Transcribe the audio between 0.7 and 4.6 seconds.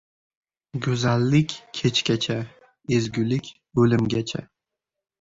•Go‘zallik― kechgacha, ezgulik― o‘limgacha.